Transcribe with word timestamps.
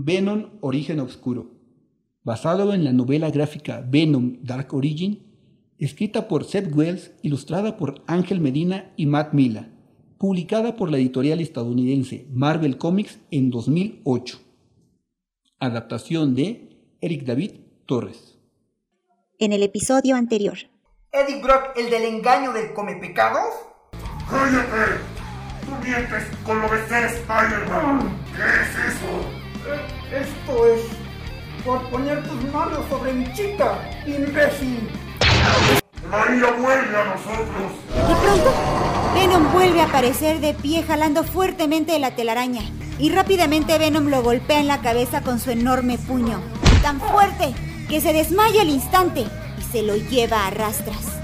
Venom 0.00 0.50
Origen 0.60 1.00
Oscuro, 1.00 1.50
basado 2.22 2.72
en 2.72 2.84
la 2.84 2.92
novela 2.92 3.32
gráfica 3.32 3.84
Venom 3.84 4.36
Dark 4.42 4.72
Origin, 4.72 5.74
escrita 5.76 6.28
por 6.28 6.44
Seth 6.44 6.72
Wells, 6.72 7.10
ilustrada 7.22 7.76
por 7.76 8.04
Ángel 8.06 8.38
Medina 8.38 8.92
y 8.96 9.06
Matt 9.06 9.32
Mila, 9.32 9.70
publicada 10.16 10.76
por 10.76 10.88
la 10.88 10.98
editorial 10.98 11.40
estadounidense 11.40 12.28
Marvel 12.30 12.78
Comics 12.78 13.18
en 13.32 13.50
2008. 13.50 14.38
Adaptación 15.58 16.36
de 16.36 16.78
Eric 17.00 17.24
David 17.24 17.50
Torres. 17.84 18.38
En 19.40 19.52
el 19.52 19.64
episodio 19.64 20.14
anterior. 20.14 20.58
¿Eddie 21.10 21.42
Brock, 21.42 21.76
el 21.76 21.90
del 21.90 22.04
engaño 22.04 22.52
del 22.52 22.72
come 22.72 22.94
pecados? 22.94 23.52
¡Cállate! 24.30 25.00
¡Tú 25.66 25.72
mientes 25.84 26.22
con 26.46 26.62
lo 26.62 26.70
de 26.70 26.86
ser 26.86 27.04
Spider-Man! 27.06 28.27
Por 31.68 31.82
poner 31.90 32.22
tus 32.26 32.50
manos 32.50 32.80
sobre 32.88 33.12
mi 33.12 33.30
chica, 33.34 33.78
imbécil. 34.06 34.88
María 36.10 36.50
vuelve 36.52 36.96
a 36.96 37.04
nosotros. 37.04 37.72
De 38.08 38.14
pronto, 38.24 38.52
Venom 39.12 39.52
vuelve 39.52 39.82
a 39.82 39.84
aparecer 39.84 40.40
de 40.40 40.54
pie 40.54 40.82
jalando 40.82 41.24
fuertemente 41.24 41.92
de 41.92 41.98
la 41.98 42.16
telaraña. 42.16 42.62
Y 42.98 43.10
rápidamente 43.10 43.76
Venom 43.76 44.06
lo 44.06 44.22
golpea 44.22 44.60
en 44.60 44.66
la 44.66 44.80
cabeza 44.80 45.20
con 45.20 45.38
su 45.38 45.50
enorme 45.50 45.98
puño. 45.98 46.40
Tan 46.80 47.02
fuerte 47.02 47.54
que 47.90 48.00
se 48.00 48.14
desmaya 48.14 48.62
al 48.62 48.70
instante 48.70 49.26
y 49.58 49.62
se 49.70 49.82
lo 49.82 49.94
lleva 49.94 50.46
a 50.46 50.50
rastras. 50.50 51.20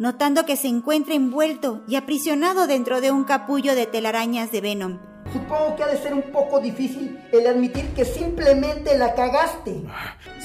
Notando 0.00 0.44
que 0.44 0.56
se 0.56 0.66
encuentra 0.66 1.14
envuelto 1.14 1.84
y 1.86 1.94
aprisionado 1.94 2.66
dentro 2.66 3.00
de 3.00 3.12
un 3.12 3.22
capullo 3.22 3.76
de 3.76 3.86
telarañas 3.86 4.50
de 4.50 4.60
Venom 4.60 5.13
Supongo 5.34 5.74
que 5.74 5.82
ha 5.82 5.88
de 5.88 5.98
ser 5.98 6.14
un 6.14 6.22
poco 6.22 6.60
difícil 6.60 7.18
el 7.32 7.48
admitir 7.48 7.88
que 7.88 8.04
simplemente 8.04 8.96
la 8.96 9.16
cagaste. 9.16 9.82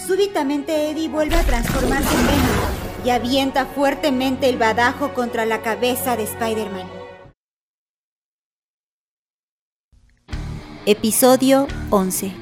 Súbitamente 0.07 0.89
Eddie 0.89 1.07
vuelve 1.07 1.35
a 1.35 1.43
transformarse 1.43 2.11
en 2.15 2.25
Venom 2.25 3.05
y 3.05 3.09
avienta 3.11 3.67
fuertemente 3.67 4.49
el 4.49 4.57
badajo 4.57 5.13
contra 5.13 5.45
la 5.45 5.61
cabeza 5.61 6.17
de 6.17 6.23
Spider-Man. 6.23 6.89
Episodio 10.87 11.67
11 11.91 12.33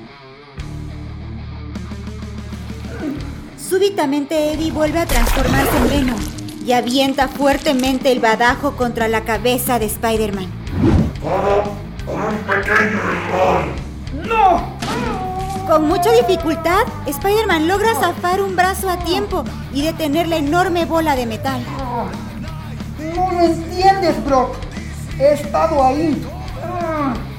Súbitamente 3.58 4.54
Eddie 4.54 4.72
vuelve 4.72 5.00
a 5.00 5.06
transformarse 5.06 5.78
en 5.80 5.90
Venom 5.90 6.22
y 6.66 6.72
avienta 6.72 7.28
fuertemente 7.28 8.10
el 8.10 8.22
badajo 8.22 8.78
contra 8.78 9.10
la 9.10 9.26
cabeza 9.26 9.80
de 9.80 9.88
Spider-Man 9.88 10.48
un 12.08 12.38
pequeño 12.46 13.00
error. 13.12 13.66
¡No! 14.28 14.78
Con 15.68 15.88
mucha 15.88 16.12
dificultad, 16.12 16.84
Spider-Man 17.06 17.68
logra 17.68 17.94
zafar 17.96 18.42
un 18.42 18.56
brazo 18.56 18.90
a 18.90 18.98
tiempo 19.00 19.44
y 19.74 19.82
detener 19.82 20.28
la 20.28 20.38
enorme 20.38 20.86
bola 20.86 21.16
de 21.16 21.26
metal. 21.26 21.62
No 23.16 23.32
lo 23.32 23.42
entiendes, 23.42 24.24
Brock. 24.24 24.56
He 25.20 25.34
estado 25.34 25.84
ahí. 25.84 26.26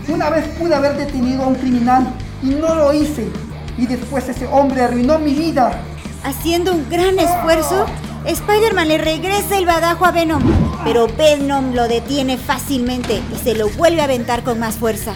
Una 0.08 0.30
vez 0.30 0.47
pude 0.58 0.75
haber 0.75 0.97
detenido 0.97 1.44
a 1.44 1.47
un 1.48 1.55
criminal 1.55 2.08
y 2.42 2.48
no 2.48 2.75
lo 2.75 2.92
hice. 2.92 3.30
Y 3.78 3.86
después 3.86 4.28
ese 4.28 4.47
hombre 4.47 4.82
arruinó 4.82 5.19
mi 5.19 5.32
vida. 5.32 5.80
Haciendo 6.25 6.72
un 6.72 6.88
gran 6.91 7.19
esfuerzo, 7.19 7.86
Spider-Man 8.25 8.88
le 8.88 8.98
regresa 8.98 9.56
el 9.56 9.66
badajo 9.66 10.05
a 10.05 10.10
Venom, 10.10 10.42
pero 10.89 11.06
Venom 11.06 11.75
lo 11.75 11.86
detiene 11.86 12.39
fácilmente 12.39 13.22
y 13.31 13.36
se 13.36 13.55
lo 13.55 13.69
vuelve 13.69 14.00
a 14.00 14.05
aventar 14.05 14.42
con 14.42 14.58
más 14.58 14.77
fuerza. 14.77 15.12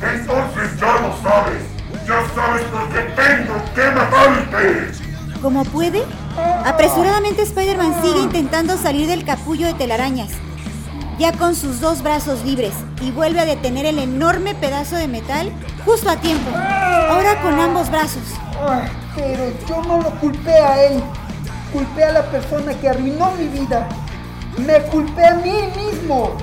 entonces 0.00 0.80
ya 0.80 1.00
lo 1.00 1.20
sabes. 1.20 1.62
Ya 2.06 2.22
sabes 2.32 2.62
por 2.66 2.88
qué 2.90 3.00
tengo 3.16 3.54
que 3.74 3.90
matarte. 3.90 4.92
Como 5.42 5.64
puede, 5.64 6.04
apresuradamente 6.64 7.42
Spider-Man 7.42 8.02
sigue 8.04 8.20
intentando 8.20 8.78
salir 8.78 9.08
del 9.08 9.24
capullo 9.24 9.66
de 9.66 9.74
telarañas, 9.74 10.30
ya 11.18 11.32
con 11.32 11.56
sus 11.56 11.80
dos 11.80 12.02
brazos 12.02 12.44
libres, 12.44 12.74
y 13.00 13.10
vuelve 13.10 13.40
a 13.40 13.46
detener 13.46 13.84
el 13.84 13.98
enorme 13.98 14.54
pedazo 14.54 14.94
de 14.94 15.08
metal 15.08 15.50
justo 15.84 16.08
a 16.08 16.16
tiempo, 16.18 16.56
ahora 16.56 17.42
con 17.42 17.58
ambos 17.58 17.90
brazos. 17.90 18.22
Pero 19.16 19.52
yo 19.68 19.82
no 19.82 20.00
lo 20.02 20.10
culpé 20.20 20.52
a 20.52 20.84
él 20.84 21.02
culpé 21.74 22.04
a 22.04 22.12
la 22.12 22.22
persona 22.30 22.72
que 22.72 22.88
arruinó 22.88 23.32
mi 23.32 23.48
vida. 23.48 23.88
Me 24.58 24.80
culpé 24.84 25.26
a 25.26 25.34
mí 25.34 25.52
mismo. 25.76 26.36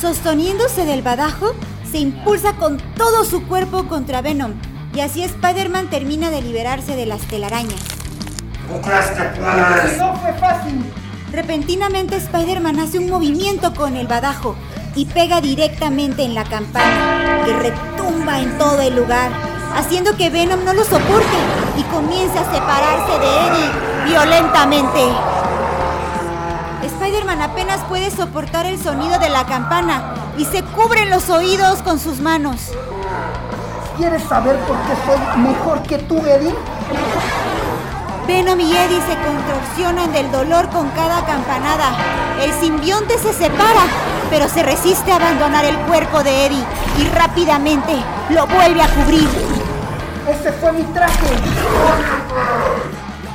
Sosteniéndose 0.00 0.84
del 0.84 1.02
badajo, 1.02 1.54
se 1.90 1.98
impulsa 1.98 2.54
con 2.56 2.78
todo 2.96 3.24
su 3.24 3.46
cuerpo 3.46 3.88
contra 3.88 4.20
Venom. 4.20 4.52
Y 4.94 5.00
así 5.00 5.22
Spider-Man 5.22 5.88
termina 5.88 6.30
de 6.30 6.42
liberarse 6.42 6.94
de 6.94 7.06
las 7.06 7.22
telarañas. 7.22 7.80
No 9.98 10.16
fue 10.16 10.32
fácil. 10.34 10.84
Repentinamente 11.32 12.16
Spider-Man 12.16 12.78
hace 12.78 12.98
un 12.98 13.10
movimiento 13.10 13.74
con 13.74 13.96
el 13.96 14.06
badajo 14.06 14.54
y 14.94 15.06
pega 15.06 15.40
directamente 15.40 16.22
en 16.22 16.34
la 16.34 16.44
campana, 16.44 17.42
que 17.44 17.52
retumba 17.52 18.40
en 18.40 18.56
todo 18.56 18.80
el 18.80 18.94
lugar, 18.94 19.32
haciendo 19.74 20.16
que 20.16 20.30
Venom 20.30 20.64
no 20.64 20.74
lo 20.74 20.84
soporte 20.84 21.36
y 21.76 21.82
comience 21.84 22.38
a 22.38 22.44
separarse 22.44 23.18
de 23.18 23.26
Eddie 23.26 24.10
violentamente. 24.12 25.33
Spider-Man 27.04 27.42
apenas 27.42 27.80
puede 27.84 28.10
soportar 28.10 28.64
el 28.64 28.82
sonido 28.82 29.18
de 29.18 29.28
la 29.28 29.44
campana 29.44 30.14
y 30.38 30.46
se 30.46 30.62
cubre 30.62 31.04
los 31.04 31.28
oídos 31.28 31.82
con 31.82 32.00
sus 32.00 32.20
manos. 32.20 32.70
¿Quieres 33.98 34.22
saber 34.22 34.56
por 34.60 34.74
qué 34.78 34.94
soy 35.04 35.42
mejor 35.42 35.82
que 35.82 35.98
tú, 35.98 36.16
Eddie? 36.24 36.54
Venom 38.26 38.58
y 38.58 38.74
Eddie 38.74 39.02
se 39.02 39.18
contorsionan 39.18 40.14
del 40.14 40.32
dolor 40.32 40.70
con 40.70 40.88
cada 40.92 41.26
campanada. 41.26 41.94
El 42.40 42.54
simbionte 42.54 43.18
se 43.18 43.34
separa, 43.34 43.84
pero 44.30 44.48
se 44.48 44.62
resiste 44.62 45.12
a 45.12 45.16
abandonar 45.16 45.66
el 45.66 45.76
cuerpo 45.80 46.22
de 46.22 46.46
Eddie 46.46 46.64
y 46.98 47.04
rápidamente 47.14 48.02
lo 48.30 48.46
vuelve 48.46 48.80
a 48.80 48.88
cubrir. 48.88 49.28
¡Ese 50.26 50.52
fue 50.52 50.72
mi 50.72 50.84
traje! 50.84 51.26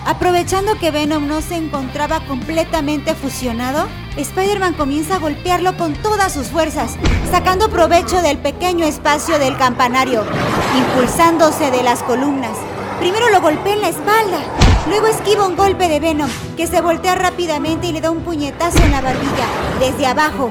Aprovechando 0.10 0.76
que 0.80 0.90
Venom 0.90 1.28
no 1.28 1.40
se 1.40 1.56
encontraba 1.56 2.22
completamente 2.22 3.14
fusionado, 3.14 3.88
Spider-Man 4.18 4.74
comienza 4.74 5.18
a 5.18 5.20
golpearlo 5.20 5.78
con 5.78 5.94
todas 5.94 6.34
sus 6.34 6.48
fuerzas, 6.48 6.98
sacando 7.30 7.70
provecho 7.70 8.20
del 8.24 8.40
pequeño 8.40 8.88
espacio 8.88 9.38
del 9.38 9.56
campanario, 9.56 10.24
impulsándose 10.76 11.70
de 11.70 11.84
las 11.84 12.02
columnas. 12.02 12.58
Primero 12.98 13.30
lo 13.30 13.40
golpea 13.40 13.76
en 13.76 13.82
la 13.82 13.90
espalda, 13.90 14.40
luego 14.88 15.06
esquiva 15.06 15.46
un 15.46 15.56
golpe 15.56 15.88
de 15.88 16.00
Venom, 16.00 16.30
que 16.58 16.66
se 16.66 16.82
voltea 16.82 17.14
rápidamente 17.14 17.86
y 17.86 17.92
le 17.92 18.02
da 18.02 18.10
un 18.10 18.24
puñetazo 18.24 18.80
en 18.80 18.92
la 18.92 19.02
barbilla, 19.02 19.46
desde 19.80 20.08
abajo. 20.08 20.50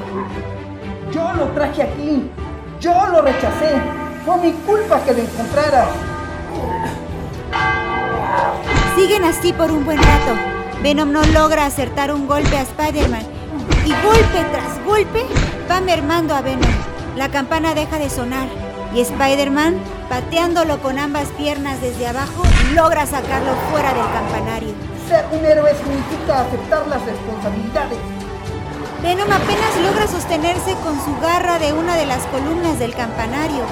Yo 1.13 1.33
lo 1.33 1.47
traje 1.49 1.83
aquí, 1.83 2.31
yo 2.79 2.93
lo 3.11 3.21
rechacé, 3.23 3.81
fue 4.25 4.37
mi 4.37 4.53
culpa 4.53 5.03
que 5.03 5.11
lo 5.15 5.19
encontrara. 5.19 5.89
Siguen 8.95 9.23
así 9.23 9.53
por 9.53 9.71
un 9.71 9.85
buen 9.85 9.97
rato. 9.97 10.35
Venom 10.81 11.11
no 11.11 11.23
logra 11.25 11.65
acertar 11.65 12.13
un 12.13 12.27
golpe 12.27 12.57
a 12.57 12.61
Spider-Man 12.61 13.23
y 13.85 13.89
golpe 13.89 14.45
tras 14.51 14.85
golpe 14.85 15.25
va 15.69 15.81
mermando 15.81 16.35
a 16.35 16.41
Venom. 16.41 16.71
La 17.15 17.29
campana 17.29 17.73
deja 17.73 17.97
de 17.97 18.09
sonar 18.09 18.47
y 18.93 19.01
Spider-Man, 19.01 19.75
pateándolo 20.09 20.79
con 20.79 20.97
ambas 20.97 21.27
piernas 21.37 21.81
desde 21.81 22.07
abajo, 22.07 22.43
logra 22.73 23.05
sacarlo 23.05 23.53
fuera 23.71 23.93
del 23.93 24.05
campanario. 24.11 24.73
Ser 25.07 25.25
un 25.31 25.45
héroe 25.45 25.71
significa 25.75 26.41
aceptar 26.41 26.87
las 26.87 27.03
responsabilidades. 27.05 27.97
Venom 29.01 29.31
apenas 29.31 29.77
logra 29.81 30.07
sostenerse 30.07 30.73
con 30.83 30.95
su 31.03 31.19
garra 31.21 31.57
de 31.59 31.73
una 31.73 31.95
de 31.95 32.05
las 32.05 32.25
columnas 32.27 32.79
del 32.79 32.93
campanario. 32.93 33.63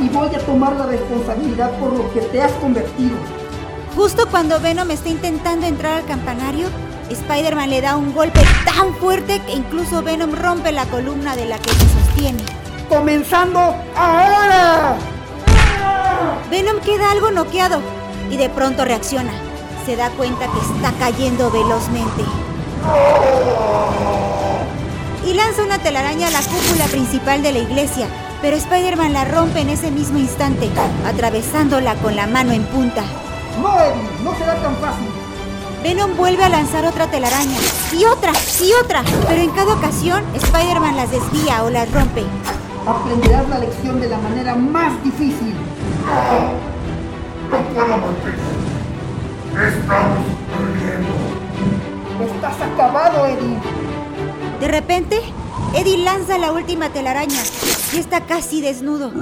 Y 0.00 0.08
voy 0.08 0.34
a 0.34 0.38
tomar 0.38 0.74
la 0.76 0.86
responsabilidad 0.86 1.70
por 1.78 1.92
lo 1.92 2.12
que 2.12 2.20
te 2.20 2.42
has 2.42 2.52
convertido. 2.52 3.16
Justo 3.96 4.28
cuando 4.30 4.60
Venom 4.60 4.90
está 4.90 5.08
intentando 5.08 5.66
entrar 5.66 5.94
al 6.00 6.04
campanario, 6.04 6.68
Spider-Man 7.08 7.70
le 7.70 7.80
da 7.80 7.96
un 7.96 8.12
golpe 8.12 8.40
tan 8.66 8.94
fuerte 8.96 9.40
que 9.40 9.52
incluso 9.54 10.02
Venom 10.02 10.34
rompe 10.34 10.70
la 10.70 10.84
columna 10.84 11.34
de 11.34 11.46
la 11.46 11.58
que 11.58 11.70
se 11.70 11.88
sostiene. 11.88 12.44
¡Comenzando 12.90 13.74
ahora! 13.96 14.96
Venom 16.50 16.78
queda 16.80 17.10
algo 17.10 17.30
noqueado 17.30 17.80
y 18.30 18.36
de 18.36 18.50
pronto 18.50 18.84
reacciona. 18.84 19.32
Se 19.86 19.96
da 19.96 20.10
cuenta 20.10 20.46
que 20.46 20.58
está 20.58 20.92
cayendo 20.98 21.50
velozmente. 21.50 22.22
Y 25.24 25.32
lanza 25.32 25.62
una 25.62 25.78
telaraña 25.78 26.28
a 26.28 26.32
la 26.32 26.42
cúpula 26.42 26.84
principal 26.84 27.42
de 27.42 27.52
la 27.52 27.60
iglesia, 27.60 28.08
pero 28.42 28.56
Spider-Man 28.58 29.14
la 29.14 29.24
rompe 29.24 29.60
en 29.60 29.70
ese 29.70 29.90
mismo 29.90 30.18
instante, 30.18 30.68
atravesándola 31.06 31.94
con 31.94 32.14
la 32.14 32.26
mano 32.26 32.52
en 32.52 32.64
punta. 32.64 33.02
No, 33.60 33.80
Eddie, 33.80 34.24
no 34.24 34.34
será 34.36 34.54
tan 34.56 34.76
fácil. 34.76 35.08
Venom 35.82 36.16
vuelve 36.16 36.42
a 36.44 36.48
lanzar 36.48 36.84
otra 36.84 37.06
telaraña, 37.10 37.56
y 37.92 38.04
otra, 38.04 38.32
y 38.60 38.72
otra, 38.82 39.04
pero 39.28 39.40
en 39.40 39.50
cada 39.50 39.74
ocasión 39.74 40.24
Spider-Man 40.34 40.96
las 40.96 41.10
desvía 41.10 41.62
o 41.62 41.70
las 41.70 41.90
rompe. 41.92 42.24
Aprenderás 42.86 43.48
la 43.48 43.58
lección 43.58 44.00
de 44.00 44.08
la 44.08 44.18
manera 44.18 44.54
más 44.54 45.02
difícil. 45.04 45.54
No, 46.06 47.56
no 47.56 47.64
puedo 47.74 47.88
mantener. 47.88 48.66
Estamos 49.68 50.24
perdiendo. 50.58 52.34
Estás 52.34 52.60
acabado, 52.60 53.26
Eddie. 53.26 53.58
De 54.60 54.68
repente, 54.68 55.20
Eddie 55.74 55.98
lanza 55.98 56.38
la 56.38 56.52
última 56.52 56.88
telaraña 56.90 57.40
y 57.92 57.98
está 57.98 58.22
casi 58.22 58.60
desnudo. 58.60 59.12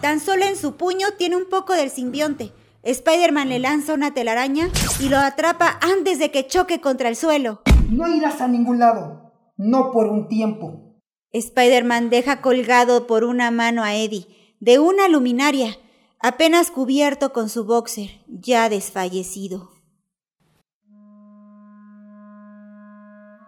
Tan 0.00 0.20
solo 0.20 0.44
en 0.44 0.56
su 0.56 0.76
puño 0.76 1.08
tiene 1.18 1.36
un 1.36 1.48
poco 1.48 1.72
del 1.74 1.90
simbionte. 1.90 2.52
Spider-Man 2.86 3.48
le 3.48 3.58
lanza 3.58 3.94
una 3.94 4.14
telaraña 4.14 4.68
y 5.00 5.08
lo 5.08 5.18
atrapa 5.18 5.76
antes 5.82 6.20
de 6.20 6.30
que 6.30 6.46
choque 6.46 6.80
contra 6.80 7.08
el 7.08 7.16
suelo. 7.16 7.62
No 7.90 8.06
irás 8.06 8.40
a 8.40 8.46
ningún 8.46 8.78
lado. 8.78 9.32
No 9.56 9.90
por 9.90 10.06
un 10.06 10.28
tiempo. 10.28 11.00
Spider-Man 11.32 12.10
deja 12.10 12.40
colgado 12.40 13.08
por 13.08 13.24
una 13.24 13.50
mano 13.50 13.82
a 13.82 13.96
Eddie 13.96 14.28
de 14.60 14.78
una 14.78 15.08
luminaria, 15.08 15.76
apenas 16.20 16.70
cubierto 16.70 17.32
con 17.32 17.48
su 17.48 17.64
boxer, 17.64 18.24
ya 18.28 18.68
desfallecido. 18.68 19.68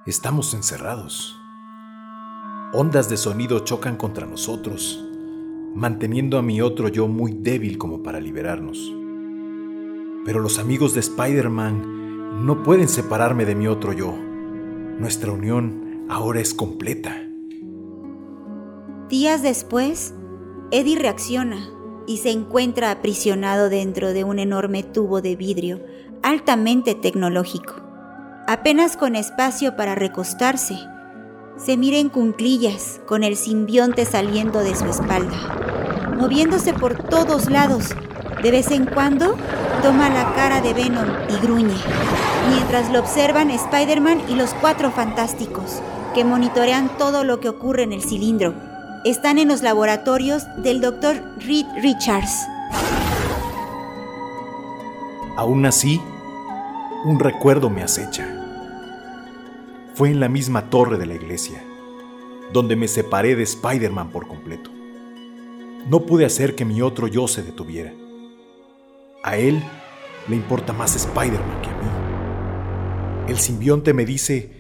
Estamos 0.05 0.52
encerrados. 0.52 1.37
Ondas 2.73 3.08
de 3.08 3.17
sonido 3.17 3.61
chocan 3.61 3.96
contra 3.96 4.26
nosotros, 4.26 5.00
manteniendo 5.76 6.38
a 6.38 6.43
mi 6.43 6.61
otro 6.61 6.88
yo 6.88 7.06
muy 7.06 7.32
débil 7.32 7.79
como 7.79 8.02
para 8.02 8.19
liberarnos. 8.19 8.97
Pero 10.24 10.40
los 10.40 10.58
amigos 10.58 10.94
de 10.94 11.00
Spider-Man 11.00 12.44
no 12.44 12.62
pueden 12.62 12.88
separarme 12.88 13.44
de 13.44 13.54
mi 13.54 13.66
otro 13.66 13.92
yo. 13.92 14.12
Nuestra 14.98 15.32
unión 15.32 16.06
ahora 16.08 16.40
es 16.40 16.54
completa. 16.54 17.22
Días 19.08 19.42
después, 19.42 20.14
Eddie 20.70 20.98
reacciona 20.98 21.70
y 22.06 22.18
se 22.18 22.30
encuentra 22.30 22.90
aprisionado 22.90 23.68
dentro 23.68 24.12
de 24.12 24.24
un 24.24 24.38
enorme 24.38 24.82
tubo 24.82 25.20
de 25.20 25.36
vidrio 25.36 25.80
altamente 26.22 26.94
tecnológico. 26.94 27.74
Apenas 28.46 28.96
con 28.96 29.14
espacio 29.14 29.76
para 29.76 29.94
recostarse, 29.94 30.78
se 31.56 31.76
mira 31.76 31.98
en 31.98 32.08
cunclillas 32.08 33.00
con 33.06 33.24
el 33.24 33.36
simbionte 33.36 34.04
saliendo 34.04 34.60
de 34.60 34.74
su 34.74 34.86
espalda, 34.86 36.14
moviéndose 36.16 36.72
por 36.72 36.96
todos 36.96 37.50
lados. 37.50 37.94
De 38.42 38.50
vez 38.50 38.70
en 38.70 38.86
cuando 38.86 39.36
toma 39.82 40.08
la 40.08 40.34
cara 40.34 40.60
de 40.60 40.75
Venom 40.75 41.08
y 41.28 41.36
gruñe, 41.40 41.76
mientras 42.50 42.90
lo 42.90 43.00
observan 43.00 43.50
Spider-Man 43.50 44.22
y 44.28 44.34
los 44.34 44.54
cuatro 44.54 44.90
fantásticos, 44.90 45.80
que 46.14 46.25
monitorean 46.25 46.96
todo 46.98 47.25
lo 47.25 47.40
que 47.40 47.48
ocurre 47.48 47.84
en 47.84 47.92
el 47.92 48.02
cilindro. 48.02 48.54
Están 49.04 49.38
en 49.38 49.48
los 49.48 49.62
laboratorios 49.62 50.44
del 50.56 50.80
Dr. 50.80 51.22
Reed 51.38 51.66
Richards. 51.80 52.46
Aún 55.36 55.64
así, 55.66 56.00
un 57.04 57.20
recuerdo 57.20 57.70
me 57.70 57.82
acecha. 57.82 58.26
Fue 59.94 60.10
en 60.10 60.19
la 60.19 60.28
misma 60.28 60.70
torre 60.70 60.98
de 60.98 61.06
la 61.06 61.14
iglesia, 61.14 61.62
donde 62.52 62.75
me 62.75 62.88
separé 62.88 63.36
de 63.36 63.44
Spider-Man 63.44 64.10
por 64.10 64.26
completo. 64.26 64.70
No 65.88 66.00
pude 66.00 66.25
hacer 66.25 66.54
que 66.56 66.64
mi 66.64 66.82
otro 66.82 67.06
yo 67.06 67.28
se 67.28 67.42
detuviera. 67.42 67.92
A 69.22 69.36
él 69.36 69.62
le 70.28 70.36
importa 70.36 70.72
más 70.72 70.94
Spider-Man 70.94 71.62
que 71.62 71.68
a 71.68 71.72
mí. 71.72 73.30
El 73.32 73.38
simbionte 73.38 73.92
me 73.92 74.04
dice 74.04 74.50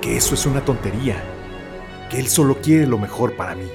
que 0.00 0.16
eso 0.16 0.34
es 0.34 0.46
una 0.46 0.64
tontería, 0.64 1.22
que 2.10 2.18
él 2.18 2.28
solo 2.28 2.60
quiere 2.60 2.86
lo 2.86 2.98
mejor 2.98 3.36
para 3.36 3.54
mí. 3.54 3.68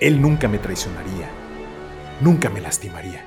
Él 0.00 0.20
nunca 0.20 0.48
me 0.48 0.58
traicionaría, 0.58 1.28
nunca 2.20 2.48
me 2.48 2.60
lastimaría. 2.60 3.24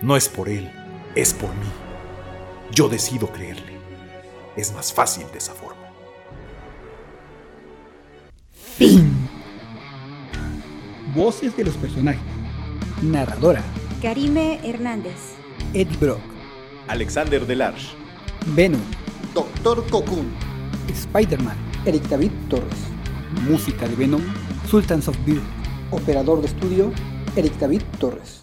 No 0.00 0.16
es 0.16 0.28
por 0.28 0.48
él, 0.48 0.70
es 1.14 1.34
por 1.34 1.50
mí. 1.50 1.68
Yo 2.72 2.88
decido 2.88 3.28
creerle. 3.28 3.78
Es 4.56 4.72
más 4.72 4.92
fácil 4.92 5.26
de 5.32 5.38
esa 5.38 5.52
forma. 5.52 5.82
Fin. 8.76 9.28
Voces 11.14 11.56
de 11.56 11.64
los 11.64 11.76
personajes. 11.76 12.22
Narradora. 13.02 13.62
Karime 14.04 14.60
Hernández. 14.62 15.32
Eddie 15.72 15.96
Brock. 15.96 16.20
Alexander 16.88 17.46
Delarge. 17.46 17.96
Venom. 18.54 18.82
Doctor 19.32 19.82
Cocoon. 19.88 20.30
Spider-Man. 20.92 21.56
Eric 21.86 22.06
David 22.08 22.30
Torres. 22.50 22.80
Música 23.48 23.88
de 23.88 23.94
Venom. 23.94 24.20
Sultans 24.68 25.08
of 25.08 25.16
Beer. 25.24 25.40
Operador 25.90 26.42
de 26.42 26.48
estudio. 26.48 26.92
Eric 27.34 27.54
David 27.54 27.80
Torres. 27.98 28.42